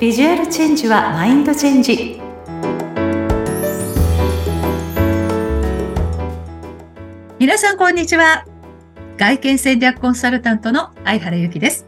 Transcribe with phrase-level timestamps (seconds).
[0.00, 2.18] ビジュアルチェンジはマインドチェンジ
[7.38, 8.46] 皆さんこんにちは
[9.18, 11.86] 外見戦略コンサルタントの相原由紀です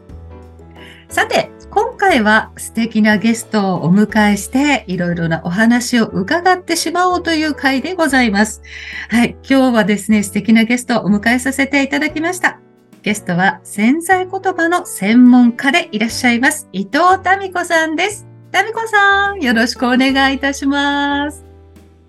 [1.09, 8.61] さて今回は素敵なゲストをお迎えしていろいろなお話を伺ってしまおうという回でございます。
[9.09, 9.31] はい。
[9.49, 12.59] 今日はですね、素敵なゲストをお迎えさせていただきました。
[13.03, 16.69] ゲストは潜在言葉の専門家でいらっしゃいます。
[16.71, 16.99] 伊藤
[17.37, 18.25] 民子さんです。
[18.53, 21.43] 民子さん、よろしくお願いいたします。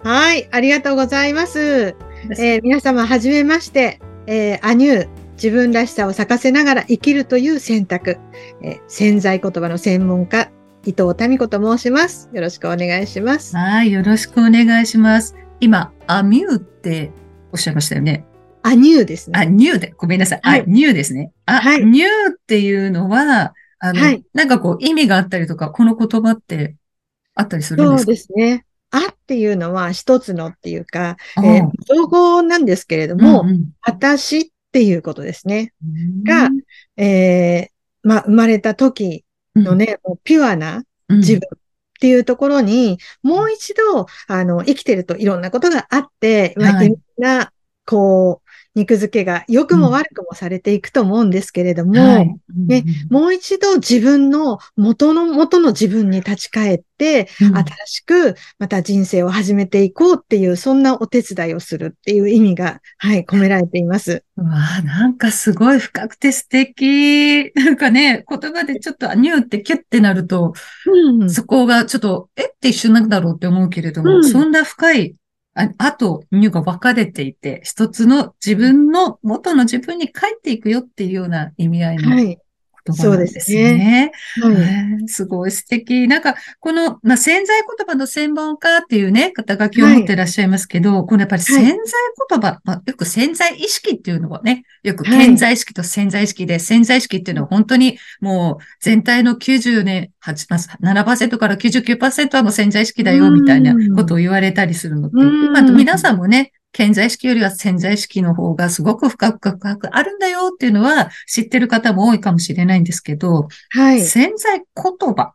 [0.04, 1.96] はい、ありがとうございます。
[2.38, 3.98] えー、皆様、はじめまして、
[4.28, 8.18] えー、アニュー、自分らしさを咲かせながら生きるという選択、
[8.62, 10.52] えー、潜在言葉の専門家、
[10.86, 12.30] 伊藤民子と申します。
[12.32, 13.56] よろしくお願いします。
[13.56, 15.34] はい、よろしくお願いします。
[15.58, 17.10] 今、アミューって
[17.50, 18.24] おっしゃいましたよね。
[18.66, 19.38] アニューですね。
[19.38, 20.40] あ、ニューで、ごめんなさい。
[20.42, 21.32] はい、ニューですね。
[21.44, 26.76] あ、はい、ニューっていうのは、あの、はい、なんかこう意味があったりとか、この言葉って
[27.34, 28.06] あったりするんですか？
[28.06, 28.64] そうですね。
[28.90, 35.74] あっていうのは一つのっていうか、えー、造語なんですけれども、うんうん、私っていうことですね。
[36.24, 36.48] が、
[36.96, 41.58] えー、まあ、生まれた時のね、うん、ピュアな自分っ
[42.00, 47.50] ていうところに、もう一度、あの、生きてるといろんなことがあって、はい、いろんな、
[47.86, 48.43] こう、
[48.74, 64.24] 肉付けが良くも悪くもされていくと思うんですけれども、はい、ね、もう一度自分の元の元の自分に立ち返って、うん、新しくまた人生を始めていこうっていう、そんなお手伝いをするっていう意味が、はい、込められています。
[64.36, 64.44] わ
[64.78, 67.52] あ、なんかすごい深くて素敵。
[67.56, 70.54] なんかね、言葉でちょっとニューってキュッてなると、
[70.86, 72.54] うん、そこがちょっと、え？
[72.54, 75.14] って一瞬なんだろうって思うけれども、うん、そんな深い
[75.54, 82.14] ああと、乳が分かれていて、一つの自分の元の自分に帰っていくよっていうような意味合いも
[82.86, 84.12] 言葉なんですね。
[84.40, 84.96] そうですね。
[84.96, 86.06] はい、すごい素敵。
[86.06, 91.74] なんか、この、まあ、潜在言葉の専門家っていうね、肩書きを持ってらっしゃいますけど、はい、このやっぱり潜在
[92.30, 105.16] 言葉、まあ、よく潜在意識っていうのはね、よく潜在意識と潜在意識で、潜在意識っていうのは本当にもう全体の90年、8、7%から99%はもう潜在意識だよ、みたいなことを言われたりするのって、
[105.58, 114.64] あと皆さんもね、潜在意識よりは潜在意識の方がすごく深く深くあるんだよっていうのは知ってる方も多いかもしれないんですけど、はい、潜在言
[115.14, 115.34] 葉。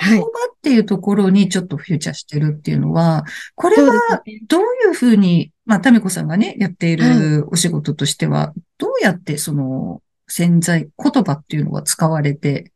[0.00, 12.72] 言葉っていうところにちょっとフューチャーしてるっていうのは、これはどういうふうに、まあ、タミコさんがね、やっているお仕事としては、どうやってその潜在言葉っていうのは使われて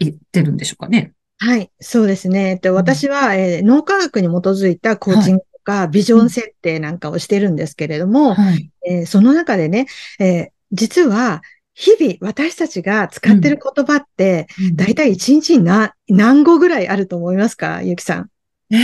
[0.00, 1.12] いってるんでしょうかね？
[1.38, 2.58] はい、そうですね。
[2.60, 9.86] で私は、えー、脳科学に基づいたコーチングか、ビジョン設定なんかをしてるんですけれども、はい、えー、その中でね、
[10.18, 11.42] えー、実は、
[11.74, 18.30] 日々私たちが使ってる言葉って、だいたい1日に何何語ぐらいあると思いますかゆきさん？
[18.74, 18.80] ええ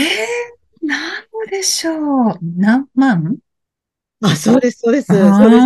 [0.84, 1.00] ー、何
[1.32, 2.38] 語でしょう？
[2.56, 3.38] 何万？
[4.22, 5.06] あ、そうです、そうです。
[5.06, 5.64] そうです。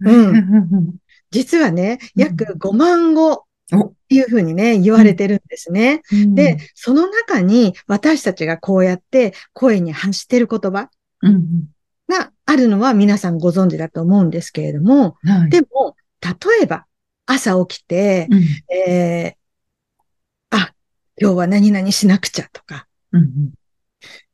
[0.00, 0.94] うん。
[1.32, 6.02] 実はね、約5万語っていうふうにね、言われてるんですね。
[6.12, 10.90] うん、で、その中に私たちがこうやって声に発してる言葉
[12.08, 16.86] があるのは皆さんご存知だと思うんですけれども、はい、でも、例えば
[17.26, 20.72] 朝起きて、うん、えー、あ、
[21.20, 23.52] 今日は何々しなくちゃとか、うん、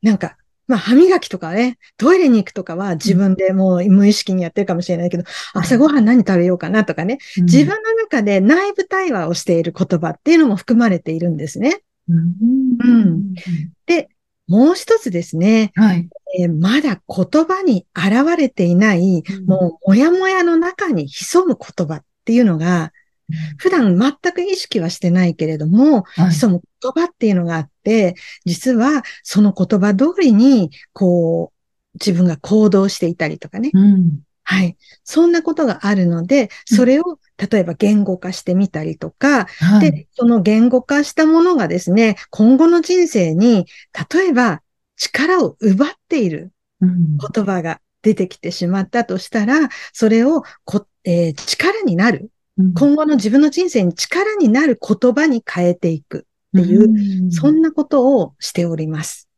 [0.03, 11.81] なんかまあ、歯磨きとかね、トイレに行くとかは自分でもう無意識にやってるかもしれないけど、うん、朝ごはん何食べようかなとかね、うん、自分の中で内部対話をしている言葉っていうのも含まれているんですね。
[12.09, 12.35] うん、
[12.83, 13.35] うん、
[13.87, 14.09] で、
[14.47, 16.09] もう一つですね、はい。
[16.39, 22.93] えー、まだ言葉に現れていない、もうもやもやの中に潜む言葉っていうのが、
[23.59, 28.15] 普段全く意識はしてないけれども、はい、その言葉っていうのがあって、
[28.45, 31.55] 実はその言葉通りに、こう、
[31.95, 33.71] 自分が行動していたりとかね。
[33.73, 34.77] うん、はい。
[35.05, 43.67] そんなことがあるので、それを、例えば言語化してみたりとか、はい、で、その言語化したものがですね、今後の人生に、
[44.13, 44.63] 例えば
[44.97, 59.29] 力を奪っている言葉が出てきてしまったとしたら、それをこ、えー、力になる今後の自分の人生に力になる言葉に変えていくっていう、そんなことをしております。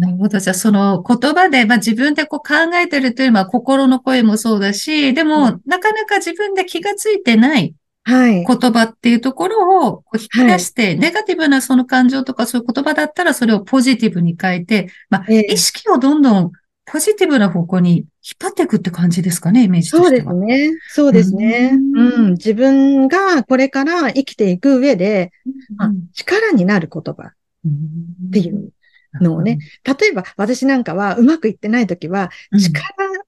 [0.00, 0.38] なるほど。
[0.38, 7.74] じゃあ、その言葉で、まあ自分でこう考えてるというのは心の声もそうだし、でも、うん、なかなか自分で気がついてない
[8.06, 16.52] 言葉っていうところを引き出して、はい、ネガティブなその感情とかそういう言葉だったらそれをポジティブに変えて、まあ、意識をどんどん
[16.86, 18.06] ポジティブな方向に引っ
[18.38, 20.32] 張っていくって感じですかね、イメージとしては。
[20.32, 20.78] そうですね。
[20.88, 21.70] そうですね。
[21.72, 25.32] うん、うん、自分がこれから生きていく上で、
[25.76, 28.72] まあ、力になる言葉っていう
[29.20, 32.84] のをね、例えば私なんかはうまくいってない時は、力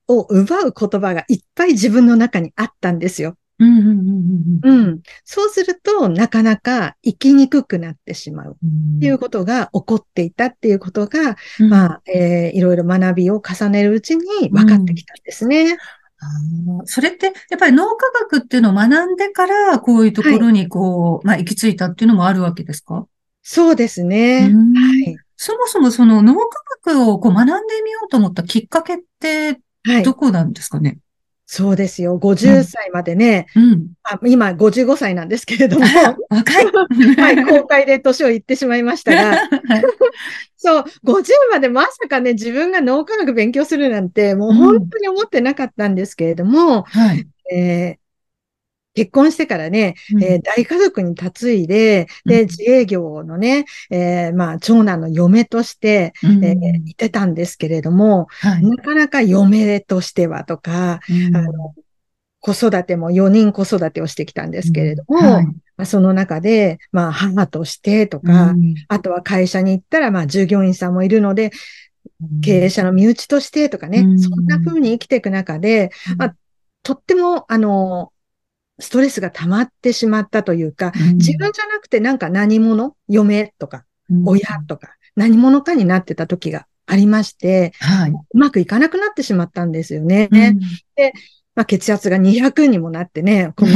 [0.06, 3.36] を奪う言葉がいっぱい自分の中にあったんですよ。
[3.60, 5.00] うん。
[5.24, 8.56] そうすると、なかなか生きにくくなってしまう。
[8.96, 15.76] っていうことが起こっていたっていうことが、うん、まあ、えー、いろいろ学びを重ねるうちに分かってきたんですね。
[16.76, 23.06] うん、それって、やっぱり脳科学っていうのを学んでから、こういうところにこう、はい、まあ、行き着いたっていうのもあるわけですか？
[23.42, 24.42] そうですね。
[24.42, 25.16] はい。
[25.36, 26.48] そもそもその脳科
[26.84, 27.52] 学をこう学んで
[27.84, 29.60] みようと思ったきっかけって、
[30.04, 30.98] どこなんですかね、はい
[31.50, 32.18] そうですよ。
[32.18, 35.86] 50歳までね、うん、あ今55歳なんですけれども、
[36.28, 36.66] 若い。
[37.16, 39.48] はい、公開で年を言ってしまいましたが、
[40.58, 48.07] そう、50までまさかね、自分が脳科学勉強するなんて、もう本当に思ってなかったんですけれども、うんはい、えー
[48.98, 61.74] 結婚してからね、うん、えー、大家族に嫁いで、で、自営業のね、えー、まあ、長男の嫁として、えー、いてたんですけれども、はい、なかなか嫁としてはとか、うん、あの、
[62.40, 71.52] 子育ても4人子育てをしてきたんですけれども、はい、まあ、その中で、まあ、母としてとか、うん、あとは会社に行ったら、まあ、従業員さんもいるので、
[72.42, 76.36] 経営者の身内としてとかね、うん、そんな風に生きていく中で、まあ、
[76.82, 78.12] とっても、あの、
[78.78, 83.84] ストレスが溜まってしまったというか、うん、自分じゃなくてなんか何者嫁とか、
[84.24, 90.28] 親とか、何者かになってた時がありまして、はい、うまくいかなくなってしまったんですよね。
[90.30, 90.58] うん、
[90.96, 91.12] で、
[91.54, 93.68] まあ、血圧が200にもなってね、こう、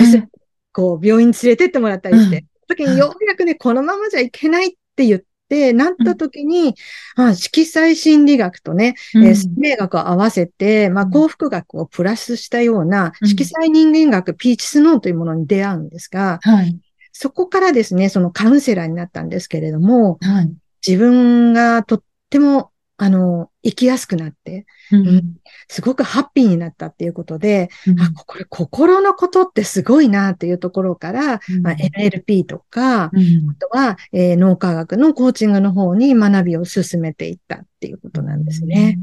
[0.72, 5.22] こう病院に連れてってもらったりして、時にようやくね、このままじゃいけないって言っ
[5.52, 6.74] ってなった時に、
[7.18, 16.78] うん、あ色彩心理学とね、うん、えー、生命学を合わせて、まあ、幸福学をプラスしたような、色彩人間学、ピーチスノーというものに出会うんですが、はい、
[17.12, 20.52] そこからですね、そのカウンセラーになったんですけれども、はい、
[20.86, 22.71] 自分がとっても
[23.02, 25.34] あの、生きやすくなって、うん、うん、
[25.66, 33.10] すごくハッピーになったっていうことで、うん、あ、これ心のことってすごいなっていうところから、うん、まあ、NLP とか、あ
[33.58, 39.00] とは、えー、脳科学のコーチングの方に学びを進めていったっていうことなんですね。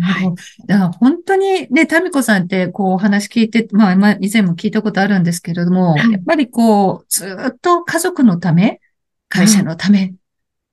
[0.00, 0.32] はい。
[0.66, 8.80] だから本当にね、タミコさんってこうお話聞いて、まあ、まあ、以前も聞いたことあるんですけれども、はい、やっぱりこう、ずっと家族のため、
[9.28, 10.14] 会社のため、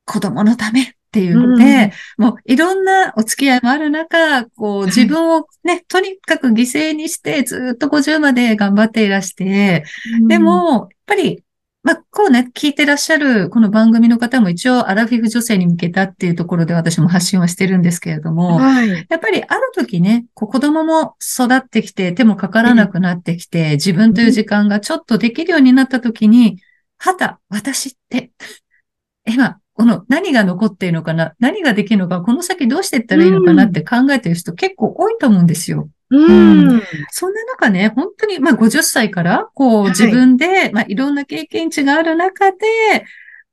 [0.05, 9.85] 子供のため、っていうので、うん、もういろんなお付き合いもある中、こう自分をね、とにかく犠牲にしてずっと50まで頑張っていらして、
[10.21, 11.43] うん、でも、やっぱり、
[11.81, 26.61] まあ、こうね、聞いてらっしゃるこの番組の方も一応アラフィフ女性に向けたっていうところで私も発信はしてるんですけれども、はい、やっぱりある時ね、こう子供も育ってきて手もかからなくなってきて、自分という時間がちょっとできるようになった時に、
[26.99, 28.31] はた、私って、
[29.25, 35.89] 今、この何が残っているのかな何ができるのかこの先どうしていったらいいのかなって考えてる人結構多いと思うんですよ。
[36.09, 36.81] うん、
[37.11, 42.57] そんな中ね、本当に、まあ50歳から、こう自分で、はい、まあいろんな経験値がある中で、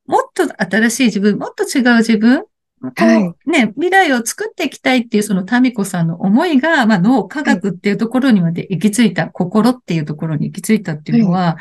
[0.06, 2.44] もっと新しい自分、もっと違う自分、
[2.96, 11.56] はい、ね、未来を作っていきたいっていうそのタミコさんの思いが、まあ脳科学っていうところにまで行き着いた、はい、心っていうところに行き着いたっていうのは、は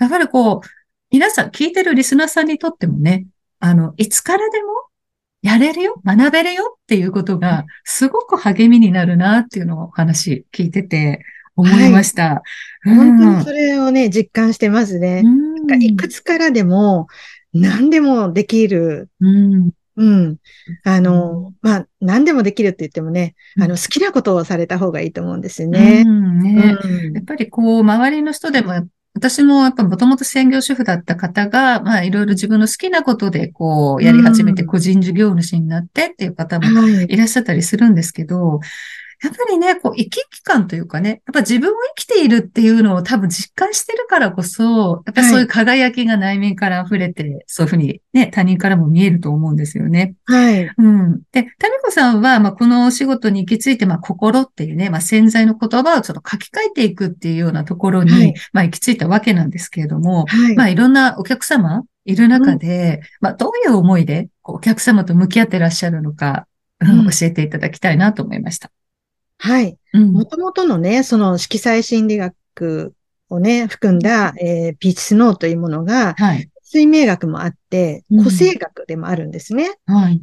[0.00, 0.68] い、やはりこう、
[1.10, 3.26] 皆さん、聞いてるリスナーさんにとってもね、
[3.60, 4.68] あの、いつからでも
[5.42, 11.24] やれるよ、学べるよっていうことが、すごく励みになるなっていうのをお話聞いてて
[11.56, 12.42] 思いました。
[12.82, 15.22] はい、本当にそれをね、実感してますね。
[15.22, 17.06] なんかいくつからでも
[17.52, 19.10] 何でもできる。
[19.20, 20.36] うんうん。
[20.84, 26.04] あの、まあ、何でもできるって言ってもね、あの、好きなことをされた方がいいと思うんですよね。
[26.06, 28.86] うん、ね、うん、やっぱりこう、周りの人でも
[29.18, 38.60] 私もやっぱもともと専業主婦だった方が、まあいろいろ自分の好きなことでこうやり始めて個人事業主になってっていう方もいらっしゃったりするんですけど、
[39.22, 50.14] やっぱりね、こう、生き生き感というかね、やっぱ自分を生きているっていうのを多分実感してるからこそ、やっぱそういう輝きが内面から溢れて、はい、そういうふうにね、他人からも見えると思うんですよね。
[50.24, 50.70] はい。
[50.76, 51.20] うん。
[51.32, 66.46] で、タミコさんは、まあ、この仕事に行き着いて、まあ、心っていうね、まあ、潜在の言葉をちょっと書き換えていくっていうようなところに、はい、まあ、行き着いたわけなんですけれども、はい、まあ、いろんなお客様いる中で、うん、まあ、どういう思いでお客様と向き合ってらっしゃるのか、
[66.80, 68.70] うん、教えていただきたいなと思いました。
[69.38, 69.78] はい。
[69.94, 72.94] もともとのね、その色彩心理学
[73.30, 79.70] をね、含んだ、えー、ピーチスノーというものが、はい、水明学もあって、個性学でもあるんですね。
[79.86, 80.22] うん、はい。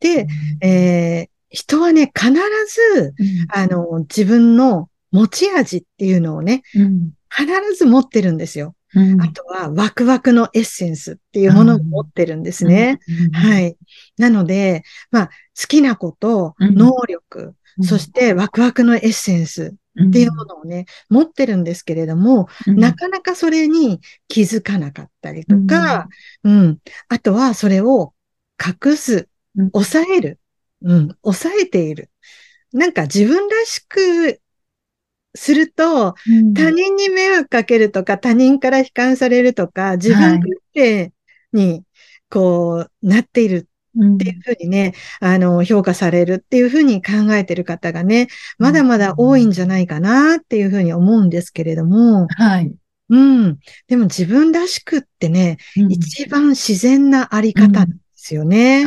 [0.00, 0.26] で、
[0.60, 7.46] えー、人はね、必ず、うん、あの、自分の持ち味っていうのをね、うん、必
[7.76, 8.74] ず持ってるんですよ。
[8.94, 13.00] うん、あとはワクワクのエッセンスっていうものを持ってるんですね。
[13.32, 13.76] はい。
[14.18, 19.74] なので、まあ、好きなこと、能力、そしてワクワクのエッセンス
[20.08, 26.08] っていうものをね、持ってるんですけれども、なかなかそれに気づかなかったりとか、
[26.42, 26.78] うん。
[27.08, 28.12] あとはそれを
[28.64, 29.28] 隠す、
[29.72, 30.40] 抑える、
[30.82, 32.10] うん、抑えている。
[32.72, 34.40] なんか自分らしく
[35.34, 41.12] すると、うん、他人に迷惑かけるとか、他人から悲観されるとか、自分勝手
[41.52, 41.84] に、
[42.28, 52.72] こう、なっているっていうふうにね、うん、あの、評価されるっていうふうに考えてる方がね、まだまだ多いんじゃないかなっていうふうに思うんですけれども、はい。
[53.10, 53.58] うん。
[53.86, 57.86] でも自分らしくってね、うん、一番自然なあり方
[58.24, 58.86] ですよね。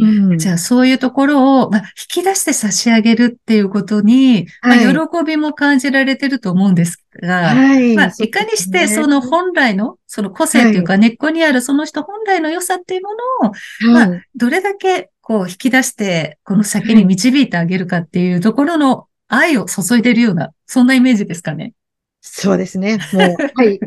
[0.00, 13.10] うん、じゃあそういうところを、まあ、引き出して差し上げるっていうことに、はい、まあ、喜びも感じられてると思うんですが、はい、まあ、いかにしてその本来の、その個性というか根っこにあるその人本来の良さっていうも
[13.42, 13.52] のを、
[13.98, 21.74] はい、まあ、どれだけこう引き出して、この先に導いてあげるかっていうところの愛を注いでるような、そんなイメージですかね。
[22.22, 22.98] そうですね。
[23.12, 23.78] もう、はい。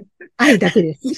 [0.44, 1.02] 愛だけです。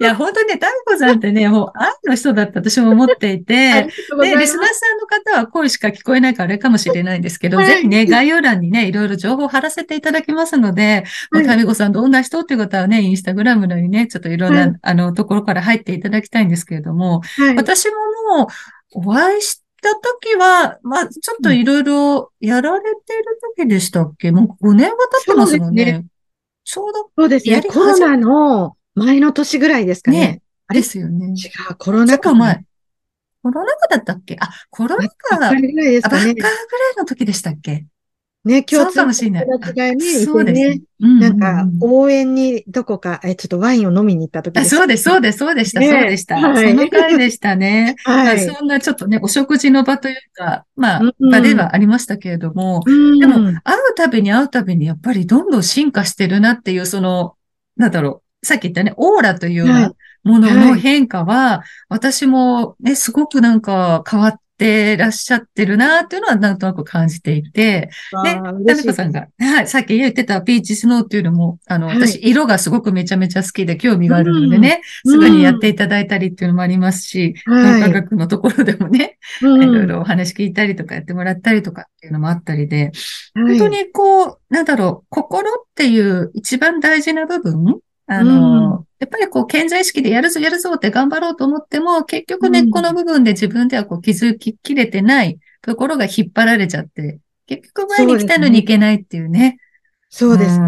[0.00, 18.46] いや、本当にね、タミコさんってね、もう愛の人だって私も思っていて、 で、リスナーさんの方は声しか聞こえないからあれかもしれないんですけど、はい、ぜひね、概要欄にね、いろいろ情報を貼らせていただきますので、はい、タミコさんどんな人っていう方はね、インスタグラムのにね、ちょっといろんな、はい、あの、ところから入っていただきたいんですけれども、はい、私ももう、
[18.92, 26.04] お会いした時は、まあ、ちょっといろいろやられてる時でしたっけ、もう5年は経ってますもんね。
[26.64, 27.10] ちょうど。
[27.16, 27.62] そうですね。
[27.62, 30.18] コロナの前の年ぐらいですかね。
[30.18, 30.80] ねあれ？
[30.80, 31.28] ですよね。
[31.28, 32.64] 違う、コロナ禍前。
[33.42, 34.36] コロナ禍だったっけ？
[34.40, 35.38] あ、コロナ禍。
[35.38, 36.26] ばっかりぐらいですかね。
[36.26, 36.52] ばっかぐらい
[36.98, 37.86] の時でしたっけ？
[38.42, 39.44] ね、今日かもしれない。
[39.44, 40.82] 違いね、そうですね。
[40.98, 46.40] なんか、応援にどこか、え、ちょっとワインを飲みに行った時でそうです、そうです、そうでした、そうでした。
[46.40, 47.96] その回でしたね。
[48.04, 48.40] はい。
[48.40, 52.82] そんなちょっとね、お食事の場というか、まあ、場ではありましたけれども、
[53.20, 57.34] でも、会うたびに会うたびに、やっぱりどんどん進化してるなっていう、その、
[57.76, 59.92] なんだろう、さっき言ったね、オーラというような
[60.24, 67.88] ものの変化は、私もね、すごくなんか変わって、ってらっしゃってるなっていうのはなんとなく感じていて、
[68.22, 82.92] で、タミコさんが、はい、さっき言ってたピーチスノーっていうのも、あの、はい、私、色がすごくめちゃめちゃ好きで興味があるのでね、うん、すぐにやっていただいたりっていうのもありますし、はい、科学のところでもね、 いろいろお話聞いたりとかやってもらったりとかっていうのもあったりで、
[83.34, 87.80] 本当にこう、なんだろう、心っていう一番大事な部分
[88.12, 99.58] あの、うん、やっぱりこう、健在意識でやるぞやるぞって頑張ろうと思っても、結局根っこの部分で自分ではこう気づききれてないところが引っ張られちゃって、結局前に来たのにいけないっていうね。
[100.08, 100.58] そうです。
[100.58, 100.66] ね。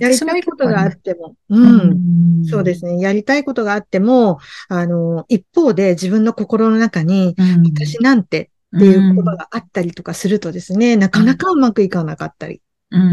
[0.00, 2.98] やりたいことがあっても、うん、そうですね。
[2.98, 12.60] やりたいことがあっても、あの、一方で自分の心の中に、私なんてっていう言葉があったりとかするとですね、なかなかうまくいかなかったり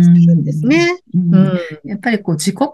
[0.03, 0.43] するん。
[0.43, 0.99] ですね。
[1.13, 2.71] うん、やっぱりこう自己肯定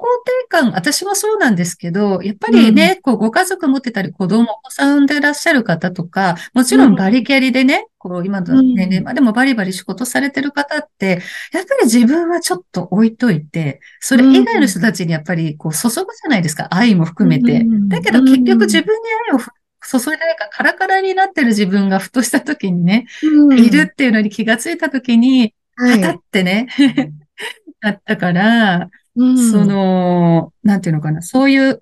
[0.50, 11.22] 感、私もそうなんですけど、やっぱりね、こうご家族持ってたり子供、お子さんでいらっしゃる方とか、もちろんバリキャリでね、こう今の年齢までもバリバリ仕事されてる方って、
[11.54, 17.66] やっぱり自分はちょっと置いといて、それ以外の人たちにやっぱりこう注ぐじゃないですか、愛も含めて。
[17.88, 19.00] だけど結局自分に
[19.32, 23.08] 愛を注いでないかカラカラになってる自分がふとした時にね、
[23.56, 26.68] いるっていうのに気がついた時に、はたってね、
[27.82, 31.80] だったから、うん、その、なんていうのかな、そういう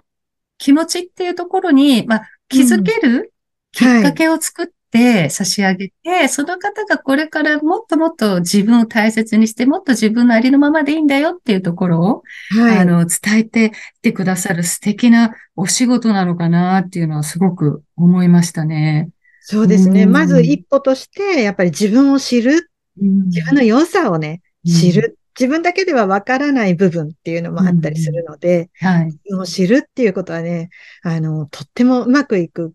[0.57, 3.33] 気持ちっていうところに、まあ、気づける
[3.71, 12.23] きっかけを作って差し上げて、はい、その方がこれからもっともっと自分を大切にして、もっと自分のありのままでいいんだよっていうところを、
[12.57, 19.09] はい、あの、伝えてきてくださる素敵なお仕事なのかなっていうのはすごく思いましたね。
[19.41, 20.05] そうですね。
[20.05, 25.17] まず一歩として、やっぱり自分を知る自分の良さをね、知る。
[25.37, 29.05] 自分だけではわからない部分っていうのもあったりするので、はい。
[29.07, 30.69] 自分を知るっていうことはね、
[31.03, 32.73] あの、とってもうまくいく、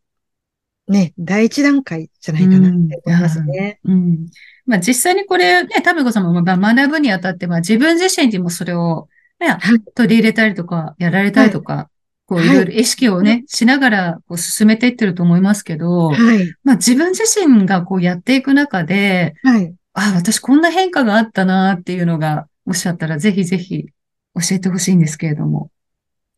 [0.87, 3.81] ね、第一段階じゃないかなって思いますね。
[3.85, 4.27] うん。
[4.67, 9.09] まあ実際にこれね、タメコさんも学ぶにあたって、まあ自分自身にもそれを、
[9.39, 9.57] ね、
[9.95, 11.87] 取り入れたりとか、やられたりとか、はい。
[12.27, 23.87] こういろいろ意識をね、はい、しながらこう進めていってると思いますけど、はい、まあ自分自身がこうやっていく中で、はい、あ、私こんな変化があったなっていうのが、おっしゃったら、ぜひぜひ
[24.35, 25.71] 教えてほしいんですけれども。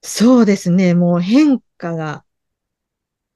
[0.02, 0.94] そうですね。
[0.94, 2.24] もう変化が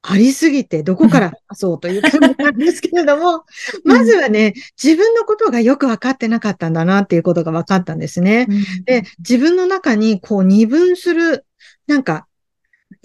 [0.01, 3.43] ありすぎて、どこからそうという感じなんですけれども、
[3.83, 8.47] まずはね、自分のことがよくわかってなかったんだなっていうことが分かったんですね。
[8.85, 11.45] で、自分の中にこう二分する
[11.87, 12.27] なんか、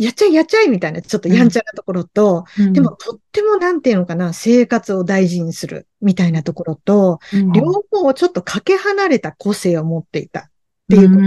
[0.02, 10.44] やっちゃいやっちゃいみたいな、ちょっとやんちゃなところと、うん、でもとってもなんていうのかな、生活を大事にするみたいなところと、うん、両方ちょっとかけ離れた個性を持っていたっ
[10.90, 11.26] ていうことが、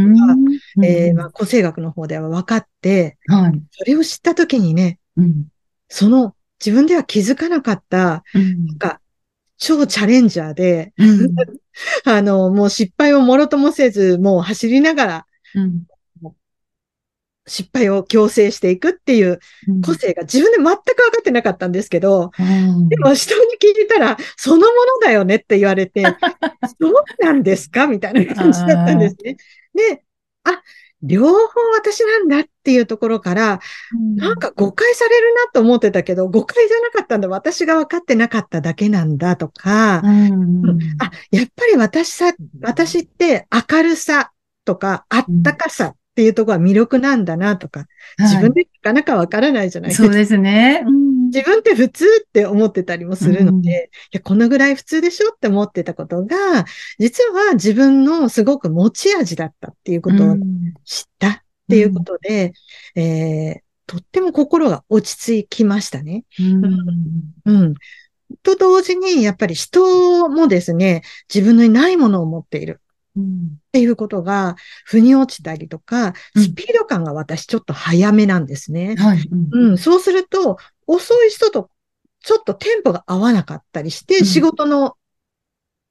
[0.78, 5.00] うん、えー、まあ、個性学の方では分かって、はい、それを知ったときにね、
[5.88, 9.00] その自分では気づかなかった、なんか
[9.58, 10.94] 超チャレンジャーで、
[12.06, 15.26] あの、もう失敗をもろともせず、もう走りながら、
[17.48, 19.40] 失敗を強制していくっていう
[19.86, 24.72] 個性が自分で全く分かってなかったんですけど、うん、でも人に聞いたら、そのもの
[25.04, 26.04] だよねって言われて、
[26.82, 29.38] そうなんですかみたいな感じだったんですね。
[29.74, 30.04] で、
[30.44, 30.62] あ、
[31.02, 33.60] 両方私なんだっていうところから、
[33.94, 37.28] うん、なんか誤解されるなと思ってたけど、誤解じゃなかったんだ。
[37.28, 44.32] 私が分かってなかっただけなんだとか、うん、あ、やっぱり私さ、私って明るさ
[44.64, 50.08] とか、あったかさっていうところは魅力なんだなとか、自分でなかなかわからないじゃないですか。
[50.08, 51.26] そうですね、うん。
[51.26, 56.38] 自分って普通って思ってたりもするので、うん、いや、このぐらい普通でしょって思ってたことが、
[57.00, 60.38] 実は自分のすごく持ち味だったっていうことを
[60.86, 62.54] 知ったっていうことで、
[62.96, 66.24] うん、えー、とっても心が落ち着きましたね。
[67.46, 67.74] うん、うん
[68.42, 71.04] と同時に、やっぱり人もですね、
[71.34, 72.80] 自分のないものを持っている。
[73.18, 73.22] っ
[73.72, 74.56] ていうことが、
[74.86, 78.96] 腑に落ちたりとか、スピード感が私ちょっと早めなんですね。
[78.98, 80.58] はい、うん、そうすると、
[80.88, 81.70] 遅い人と
[82.22, 84.98] ちょっとテンポが合わなかったりして、仕事の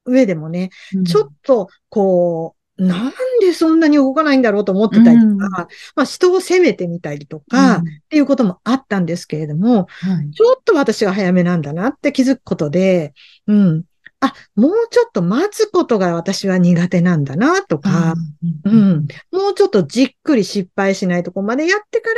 [0.05, 0.71] 上でもね、
[1.07, 13.15] ちょっとこう、なんでそんなに動かないんだろうと思ってたりとか、うん、まあ人を責めてみたりとか、うん、っていうこともあったんですけれども、はい、ちょっと私は早めなんだなって気づくことで、
[13.47, 13.85] うん、
[14.27, 18.15] あ、もうちょっと待つことが私は苦手なんだなとか、
[18.65, 22.11] うん、うん、もうちょっとじっくり失敗しないとこまでやってか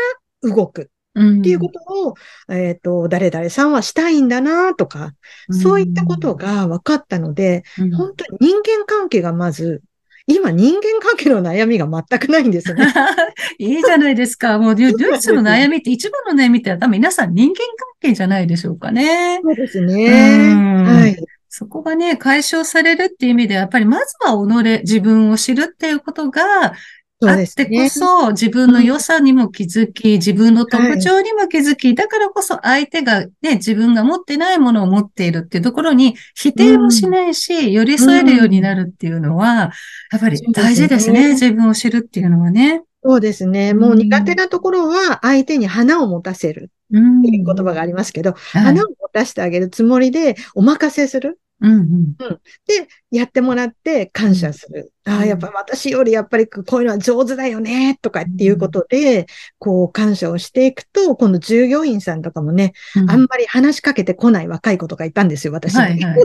[0.42, 0.90] ら動く。
[1.18, 2.14] っていうことを、
[2.54, 5.14] えっ、ー、と、誰々さんはしたいんだなとか、
[5.50, 7.64] そういったことが分かったので、
[7.96, 9.82] 本当に人間関係がまず、
[10.26, 12.84] 今人間関係の悩みが全くないんですね。
[13.58, 14.58] いいじゃないですか。
[14.58, 17.64] もう、デュースの悩みって一番の悩みって多分皆さん人間関
[18.00, 19.40] 係じゃないでしょうかね。
[19.42, 20.10] そうですね。
[20.84, 21.16] はい。
[21.58, 26.42] そこがね、解消されるっていう意味で、やっぱりまずは己、自分を知るっていうことが、
[27.24, 39.72] あってこそ、自分の良さにも気づき、自分の特徴にも気づき、だからこそ相手がね、自分が持ってないものを持っているっていうところに否定もしないし、寄り添えるようになるっていうのは、
[40.12, 42.82] やっぱり大事ですね、自分を知るっていうのはね。
[43.02, 43.72] そうですね。
[43.72, 51.38] もう苦手なところは相手に花を持たせるっていう言葉がありますけど、花を持たせてあげるつもりでお任せする。
[51.60, 52.16] うんうん、
[52.66, 54.92] で、やってもらって感謝する。
[55.06, 59.26] うん、ああ、やっぱ私よりやっぱりこういうのは上手だよね、とかっていうことで、
[59.58, 65.74] こう感謝をしていくと、今度従業員さんとかもね、うん、あんまり話しかけてこない若い子とかいたんですよ、私。
[65.76, 66.18] はいはい。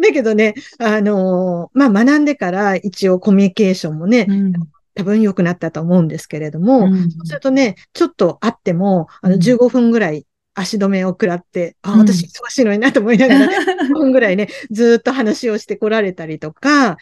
[0.00, 4.52] だけどね、あのー、まあ学んでから一応コミュニケーションもね、うん
[4.94, 13.46] 多分良くなったと思うんですけれども、うん、そうするとね、ちょっとあっても、あの、15分ぐらい足止めを食らって、あ、私忙しいのになと思いながら、
[13.90, 16.96] 5分ぐらいね、ずっと話をしてこられたりとか、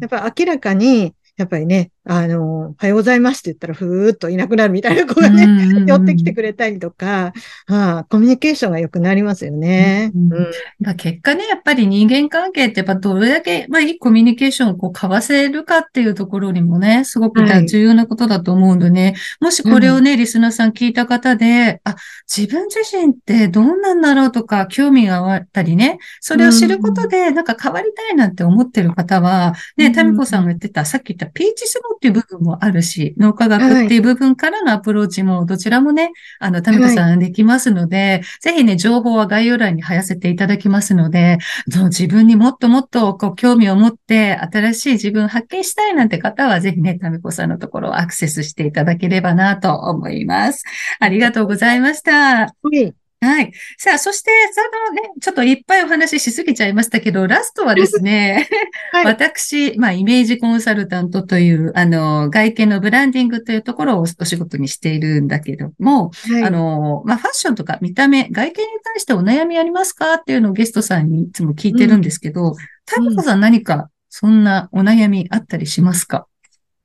[0.00, 7.32] やっぱ明らかに、やっぱりね、あの、おはようございますって言ったら、ふーっといなくなるみたいな子がね、寄ってきてくれたりとか、
[7.66, 10.12] はあ、コミュニケーションが良くなりますよね。
[10.14, 10.30] うん
[10.78, 50.64] まあ、結果ね、やっぱり人間関係って、やっぱどれだけ、まあ、いいコミュニケーションをこう交わせるかっていうところにもね、すごく重要なことだと思うんでね、はい、もしこれをね、うん、リスナーさん聞いた方で、あ、自分自身ってどんなんだろうとか、興味があったりね、それを知ることで、なんか変わりたいなって思ってる方は、ね、タミコさんが言ってた、さっき言ったピーチスノーっていう部分もあるし、脳科学っていう部分からのアプローチもどちらもね、あの、タミコさんできますので、はい、ぜひね、情報は概要欄に貼らせていただきますので、自分にもっともっとこう興味を持って新しい自分を発見したいなんて方は、ぜひね、タミコさんのところをアクセスしていただければなと思います。
[51.00, 52.12] ありがとうございました。
[52.12, 53.05] はい。
[53.20, 53.52] はい。
[53.78, 58.46] さあ、そして、そのね、ちょっといっぱいお話ししすぎちゃいましたけど、ラストはですね、
[58.92, 76.26] はい、私、まあ、イメージコンサルタントという、あの、外見のブランディングというところをお仕事にしているんだけども、はい、あの、まあ、ファッションとか見た目、外見に対してお悩みありますかっていうのをゲストさんにいつも聞いてるんですけど、タミコさん何かそんなお悩みあったりしますか？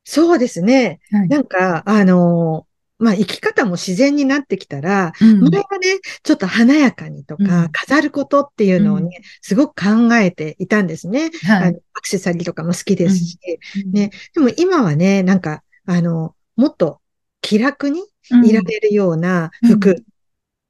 [0.03, 0.99] そうですね。
[1.11, 2.65] はい、なんか、あの、
[3.01, 11.79] まあ生き方も自然になってきたら、うん、前はね、ちょっと華やかにとか、飾ることっていうのをね、うん、すごく考えていたんですね、はい、あの。
[11.93, 13.37] アクセサリーとかも好きですし、
[13.85, 14.11] うん、ね。
[14.33, 16.99] でも今はね、なんか、あの、もっと
[17.41, 18.01] 気楽に
[18.43, 20.03] いられるような服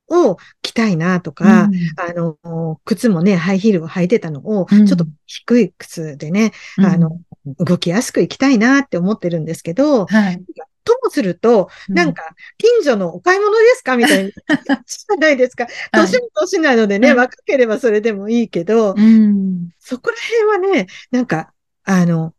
[0.09, 7.19] を着たいなとか、うん、あの、靴もね、ハイヒールを履いてたのを、ちょっと低い靴でね、うん、あの、
[7.59, 10.43] 動きやすく行きたいなって思ってるんですけど、はい、
[10.83, 12.23] ともすると、なんか、
[12.57, 14.29] 近所のお買い物ですかみたいな、
[14.85, 15.67] じゃないですか。
[15.93, 20.17] 年も年なのでね、若ければそれでもいいけど、うん、そこら
[20.57, 22.33] 辺はね、なんか、あの、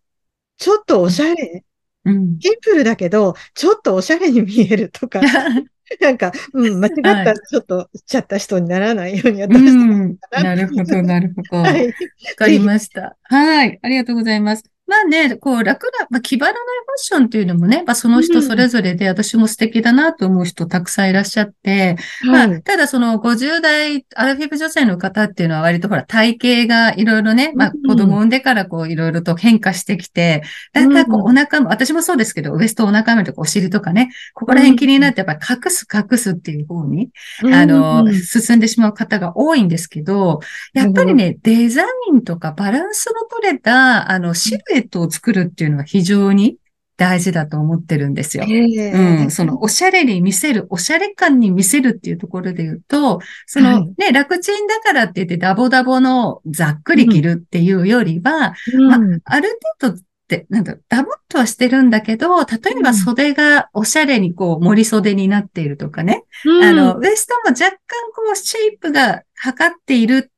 [0.58, 1.64] ちょっとおしゃれ、
[2.04, 5.20] うん、シンプルだけど、ちょっとおしゃれに見えるとか、
[6.00, 11.58] なんか、うん、間違ったちょっとしちゃった人にならないように私は、なるほど、なるほど。
[11.62, 11.86] はい。
[11.86, 11.92] わ
[12.36, 13.16] かりました。
[13.24, 13.78] はい。
[13.82, 14.64] ありがとうございます。
[14.92, 30.42] まあね、こう楽な、まあ、気張らないファッションっていうのもね、まあその人それぞれで私も素敵だなと思う人たくさんいらっしゃって、うん、まあ、ただその50代アラフィフ女性の方っていうのは割とほら体型がいろいろね、まあ子供産んでからこういろいろと変化してきて、
[30.74, 37.08] だんだんこうお腹も、私もそうですけど、ウエストお腹目とかお尻とかね、ここら辺気になってやっぱり隠す隠すっていう方に、
[37.50, 40.40] あの、進んでしまう方が多いんですけど、
[40.74, 46.56] やっぱりね、デザインとかバランスの取れた、あの、シルエットを作るっていうのは非常に
[46.96, 48.44] 大事だと思ってるんですよ。
[48.46, 49.30] うん。
[49.30, 62.44] その、おしゃれに見せる、おしゃれ感に見せるっていうところで言うと、その、はい、ね、楽ちんだからって言ってダボダボのざっくり着るっていうよりは、うん、まあ、ある程度って、なんだ、ダボっとはしてるんだけど、例
[62.78, 66.24] えば袖がおしゃれにこう、盛り袖になっているとかね。
[66.44, 67.78] うん、あの、ウエストも若干
[68.14, 70.30] こう、シェイプが測っている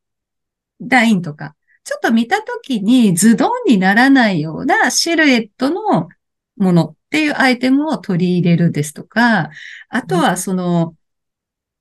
[0.81, 6.09] ラインとか、ちょっと見たときにズドンにならないようなシルエットの
[6.57, 9.51] ものっていうアイテムを取り入れるですとか、
[9.91, 10.95] あとはその、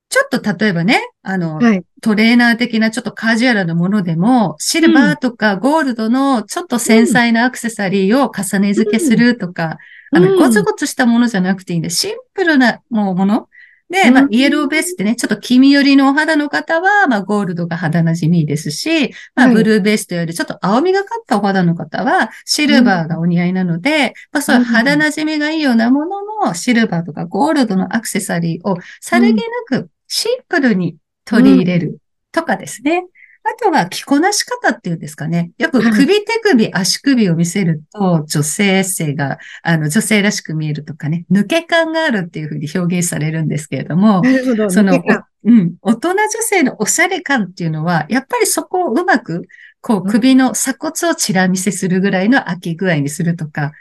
[0.09, 9.77] ちょっと例えばね、あの、はい、トレーナー的なちょっとカジュアルなものでも、シルバーとかゴールドのちょっと繊細なアクセサリーを重ね付けするとか、
[10.11, 13.49] うん、あの、ゴツゴツしたものじゃなくていいんで、シンプルなもの
[13.89, 31.99] で、まあ、イエローベースってね、ちょっと黄身寄りのお肌の方は、まあ、ゴールドが肌馴染みですし、まあ、ブルーベースとよりちょっと青みがかったお肌の方は、シルバーがお似合いなので、まあ、そういう肌馴染みがいいようなもののシルバーとかゴールドのアクセサリーをさりげなくシンプルに取り入れる
[32.31, 33.05] とかですね。
[33.45, 35.51] あとは着こなし方っていうんですかね。
[35.57, 44.21] よく首手首、足首を見せると女性性が、あの女性らしく見えるとかね、抜け感があるっていうふうに表現されるんですけれども、
[44.55, 44.69] ど。
[44.69, 45.03] その、
[45.43, 49.47] うん、大人女性のおしゃれ感っていうのは、やっぱりそこをうまく、
[49.81, 53.73] こう首の鎖骨をチラ見せするぐらいの開き具合にするとか、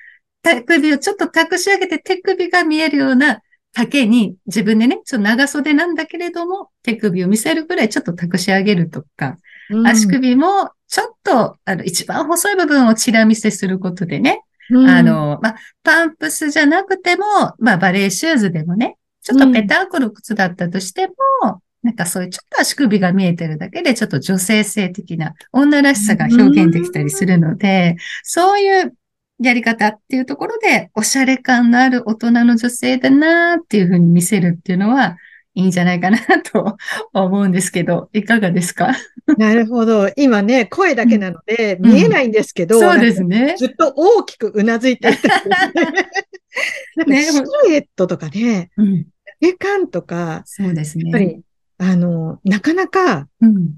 [0.42, 9.38] 手首をちょっと隠し上げて手首が見えるような丈に自分でね、ちょっと長袖なんだけれども、手首を見せるぐらいちょっと託し上げるとか、
[9.70, 17.24] うん、足首もちょっと、あの、一番細い部分をチラ見せすることでね、うん、あの、まあ、パンプスじゃなくても、
[17.58, 28.94] まあ、バレーシューズでもね、ちょっとペタンコの靴だったとしても、うん、なんかそういうちょっと足首が見えてるだけで、ちょっと女性性的な女らしさが表現できたりするので、そういう
[29.40, 35.16] やり方っていうところで、おしゃれ感のある大人の女性だなっていうふうに見せるっていうのは、
[35.54, 36.76] いいんじゃないかなと
[37.12, 38.94] 思うんですけど、いかがですか？
[39.38, 40.10] なるほど。
[40.16, 43.54] 今ね、声だけなので、見えないんですけど、そうですね。
[43.58, 47.22] ずっと大きくうなずいていたね。
[47.30, 49.06] シルエットとかね、うん、
[49.40, 51.04] 絵感とか、そうですね。
[51.04, 51.40] やっぱり、
[51.78, 53.74] あの、なかなか、うん、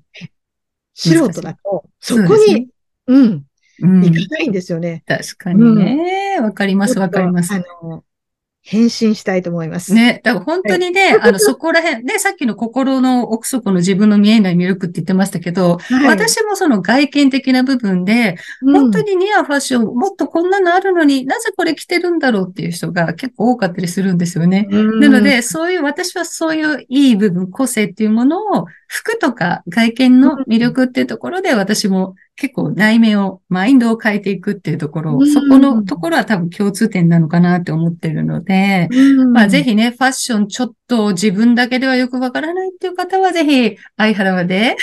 [0.94, 2.68] 素人だと、そこに、
[3.06, 3.42] うね、
[3.80, 5.02] うん、行かないんですよね。
[5.06, 6.38] 確かにね。
[6.40, 7.52] わ、かります、わかります。
[7.54, 8.04] あの、
[8.66, 9.92] 返信したいと思います。
[9.92, 10.22] ね。
[10.24, 24.66] だから本当にね、はい、あの、そこら辺、ね、さっきの心の奥底の自分の見えない魅力って言ってましたけど、はい、私もその外見的な部分で、うん、本当にニアファッション、もっとこんなのあるのになぜこれ着てるんだろうっていう人が結構多かったりするんですよね。
[24.70, 38.88] うん、なので、そういう、私はそういういい部分、個性っていうものを、服とか外見の魅力っていうところで私も結構内面を、マインドを変えていくっていうところ、そこのところは多分共通点なのかなって思ってるので、
[39.33, 44.77] まあぜひね、ファッションちょっと自分だけではよくわからないっていう方はぜひ、相原で、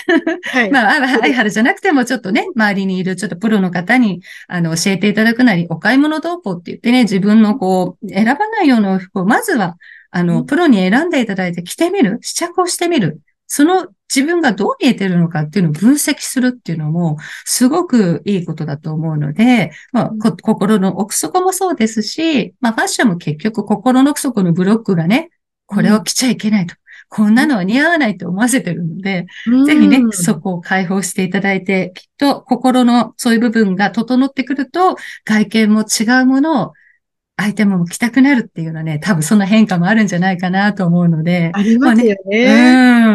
[0.43, 9.75] はい、 まあ、相原じゃなくてもちょっとね、周りにいるちょっとプロの方に、あの、教えていただくなり、お買い物同行って言ってね、自分のこう、選ばないような服を、まずは、
[10.09, 13.19] あの、プロに選んでいただいて着てみる、試着をしてみる。
[13.47, 25.29] その自分がどう見えてるのかっていうのを分析するっていうのも、すごくいいことだと思うので、まあ、心の奥底もそうですし、まあ、ファッションも結局心の奥底のブロックがね、
[25.65, 26.75] これを着ちゃいけないと。
[27.13, 29.25] こんなのは似合わないと思わせてるので、
[29.65, 34.95] ぜひね、そこを解放していただいて、きっと心のそういう部分が整ってくると、
[35.25, 36.73] 外見も違うものを
[37.37, 41.51] 相手も来たくなるっていうのはね、多分その変化もあるんじゃないかなと思うので。
[41.53, 42.45] ありますよね。
[42.45, 42.55] まあ、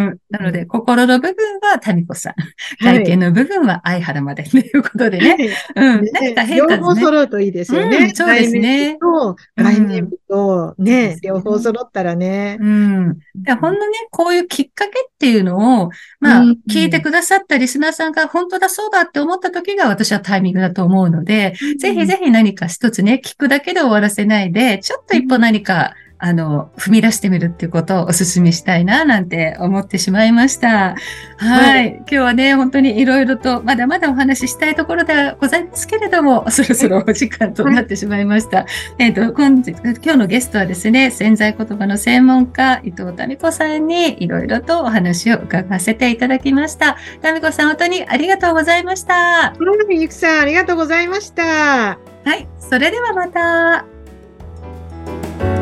[0.00, 0.18] ねうん。
[0.31, 2.35] なので、心の部分はタミコさん。
[2.83, 5.57] 体験の部分は相原までということでね。
[5.76, 6.05] うん。
[6.12, 7.96] 何か変化、ね、両方揃うといいですよね。
[7.98, 8.98] うん、そうですね。
[8.98, 12.59] と、内面と、ね、両方揃ったらね。
[12.61, 13.18] うん。
[13.37, 30.96] でほんのね、こういうきっかけっていうのを、まあ、聞いてくださったリスナーさんが本当だそうだって思った時が私はタイミングだと思うので、ぜひぜひ何か一つね、聞くだけで終わらせないで、ちょっと一歩何か、あの、踏み出してみるっていうことをお勧めしたいな、なんて思ってしまいました。
[31.37, 31.96] はい。
[31.98, 38.59] 今日はね、本当にいろいろと、まだまだお話ししたいところではございますけれども、そろそろお時間となってしまいました。
[38.59, 38.66] はい、
[38.98, 46.96] えっ、と、今日のゲストはですね、潜在言葉の専門家、伊藤民子さんにいろいろとお話を伺わせていただきました。
[47.22, 49.55] 民子さん、本当にありがとうございました。
[49.90, 51.44] ゆくさん、ありがとうございました。
[51.44, 51.98] は
[52.35, 52.48] い。
[52.59, 53.95] それではまた。
[55.07, 55.56] you